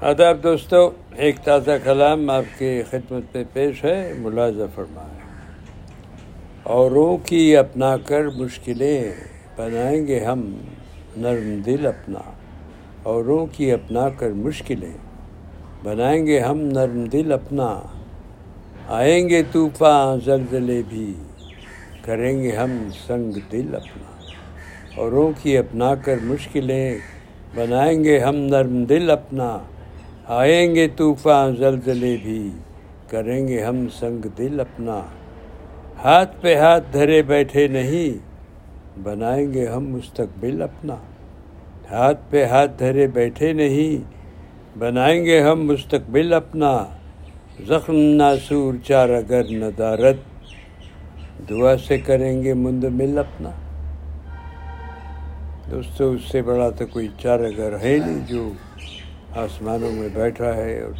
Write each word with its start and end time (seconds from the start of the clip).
آداب 0.00 0.42
دوستو، 0.42 0.90
ایک 1.16 1.36
تازہ 1.44 1.70
کلام 1.84 2.30
آپ 2.30 2.58
کی 2.58 2.82
خدمت 2.90 3.32
پہ 3.32 3.42
پیش 3.52 3.84
ہے 3.84 4.12
ملازہ 4.18 4.62
فرمائے 4.74 5.18
اوروں 6.62 7.16
کی 7.16 7.56
اپنا 7.56 7.96
کر 7.96 8.28
مشکلیں 8.28 9.12
بنائیں 9.56 10.06
گے 10.06 10.20
ہم، 10.20 10.56
نرم 11.16 11.60
دل 11.66 11.86
اپنا۔ 11.86 12.18
اوروں 13.02 13.46
کی 13.52 13.72
اپنا 13.72 14.08
کر 14.08 14.30
مشکلیں 14.30 14.92
بنائیں 15.84 16.26
گے 16.26 16.40
ہم، 16.40 16.58
نرم 16.58 17.04
دل 17.04 17.32
اپنا۔ 17.32 17.80
آئیں 18.88 19.28
گے 19.28 19.42
طوفان 19.52 20.20
زلزلے 20.24 20.82
بھی، 20.88 21.14
کریں 22.02 22.42
گے 22.42 22.50
ہم، 22.50 22.88
سنگ 23.06 23.38
دل 23.52 23.74
اپنا۔ 23.74 24.30
اوروں 24.96 25.32
کی 25.42 25.58
اپنا 25.58 25.94
کر 25.94 26.16
مشکلیں 26.22 26.98
بنائیں 27.54 28.04
گے 28.04 28.18
ہم، 28.18 28.36
نرم 28.36 28.84
دل 28.84 29.10
اپنا۔ 29.10 29.58
آئیں 30.28 30.74
گے 30.74 30.88
طوفان 30.88 31.56
زلزلے 31.56 32.16
بھی، 32.22 32.50
کریں 33.08 33.48
گے 33.48 33.64
ہم 33.64 33.88
سنگ 33.88 34.26
دل 34.38 34.60
اپنا۔ 34.60 35.02
ہاتھ 36.04 36.36
پہ 36.40 36.56
ہاتھ 36.56 36.84
دھرے 36.92 37.22
بیٹھے 37.22 37.68
نہیں، 37.68 38.18
بنائیں 39.02 39.54
گے 39.54 39.66
ہم 39.66 39.88
مستقبل 39.88 40.62
اپنا۔ 40.62 40.96
ہاتھ 41.90 42.20
پہ 42.30 42.44
ہاتھ 42.44 42.78
دھرے 42.78 43.06
بیٹھے 43.06 43.52
نہیں، 43.52 44.10
بنائیں 44.78 45.24
گے 45.24 45.40
ہم 45.40 45.66
مستقبل 45.66 46.32
اپنا۔ 46.32 46.84
زخم 47.66 47.96
ناسور 47.96 48.74
چار 48.84 49.08
اگر 49.08 49.42
ندارت۔ 49.50 50.16
دعا 51.50 51.76
سے 51.76 51.98
کریں 51.98 52.42
گے 52.42 52.54
مند 52.54 52.84
مل 52.84 53.18
اپنا۔ 53.18 53.50
دوستو، 55.70 56.10
اس 56.10 56.20
سے 56.22 56.42
بڑا 56.42 56.70
تو 56.70 56.86
کوئی 56.86 57.08
چار 57.18 57.40
اگر 57.40 57.78
ہے 57.80 57.98
نہیں 58.06 58.26
جو 58.26 58.52
آسمانوں 59.36 59.92
میں 59.92 60.08
بیٹھا 60.14 60.56
ہے 60.56 60.80
اور 60.80 60.92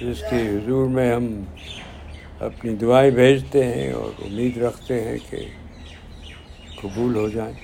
جس 0.00 0.20
کے 0.30 0.36
حضور 0.36 0.88
میں 0.88 1.12
ہم 1.12 1.42
اپنی 2.40 2.74
دعائیں 2.74 3.10
بھیجتے 3.10 3.64
ہیں 3.64 3.92
اور 3.92 4.22
امید 4.24 4.56
رکھتے 4.56 5.00
ہیں 5.04 5.16
کہ 5.30 5.36
قبول 6.82 7.16
ہو 7.16 7.28
جائیں۔ 7.28 7.54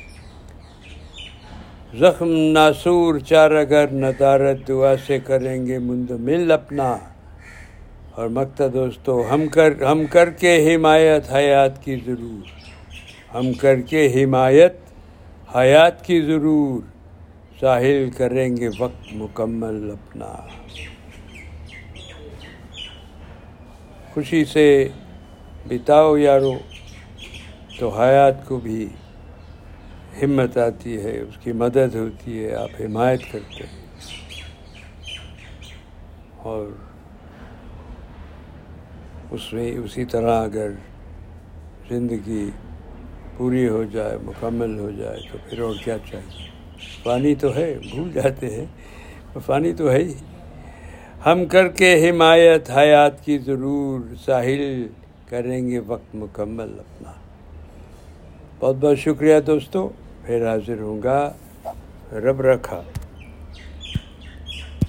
زخم 1.99 2.29
ناسور 2.53 3.19
چار 3.19 3.51
اگر 3.51 3.87
ندارت 3.93 4.69
دعا 4.69 4.95
سے 5.07 5.19
کریں 5.19 5.67
گے 5.67 5.79
مند 5.79 6.11
مل 6.11 6.53
اپنا۔ 6.53 6.97
اور 8.11 8.29
مکتا 8.29 8.65
دوستو، 8.75 9.23
ہم 9.31 9.47
کر 9.47 9.83
ہم 9.83 10.05
کر 10.11 10.31
کے 10.31 10.75
حمایت 10.75 11.33
حیات 11.33 11.85
کی 11.85 11.97
ضرور۔ 12.07 12.47
ہم 13.37 13.53
کر 13.53 13.81
کے 13.81 14.25
حمایت 14.25 14.73
حیات 15.57 16.05
کی 16.05 16.21
ضرور۔ 16.21 16.94
ساحل 17.61 18.11
کریں 18.17 18.57
گے 18.57 18.69
وقت 18.79 19.13
مکمل 19.13 19.91
اپنا۔ 19.91 20.47
خوشی 24.15 24.45
سے 24.45 24.89
بتاؤ 25.67 26.17
یارو، 26.17 26.53
تو 27.79 27.89
حیات 27.89 28.47
کو 28.47 28.57
بھی 28.57 28.89
ہمت 30.23 30.57
آتی 30.57 30.97
ہے، 30.97 31.21
اس 31.21 31.37
کی 31.41 31.53
مدد 31.53 31.95
ہوتی 31.95 32.45
ہے، 32.45 32.55
آپ 32.55 32.71
حمایت 32.81 33.21
کرتے 33.33 33.65
ہیں۔ 33.65 33.87
اور 36.37 36.67
اس 39.31 39.53
میں 39.53 39.79
اسی 39.79 40.05
طرح 40.05 40.45
اگر 40.45 40.71
زندگی 41.89 42.51
پوری 43.37 43.69
ہو 43.69 43.85
جائے، 43.85 44.19
مکمل 44.23 44.79
ہو 44.79 44.91
جائے، 44.91 45.21
تو 45.33 45.39
پھر 45.51 45.61
اور 45.61 45.75
کیا 45.85 45.97
چاہیے؟ 46.11 46.54
پانی 47.03 47.35
تو 47.35 47.57
ہے، 47.57 47.79
بھول 47.91 48.13
جاتے 48.13 48.51
ہیں۔ 48.51 48.65
پانی 49.47 49.73
تو 49.73 49.91
ہے 49.91 49.99
ہی۔ 49.99 50.13
ہم 51.27 51.45
کر 51.45 51.69
کے 51.69 52.11
حمایت، 52.11 52.71
حیات 52.71 53.25
کی 53.25 53.39
ضرور 53.39 54.01
ساحل 54.25 54.89
کریں 55.29 55.69
گے 55.69 55.79
وقت 55.79 56.15
مکمل 56.15 56.73
اپنا۔ 56.79 57.13
بہت 58.61 58.77
بہت 58.77 58.99
شکریہ 58.99 59.41
دوستو، 59.41 59.89
پھر 60.27 60.49
حاضر 60.49 60.81
ہوں 60.81 61.03
گا۔ 61.03 61.33
رب 62.13 62.41
رکھا۔ 62.41 62.83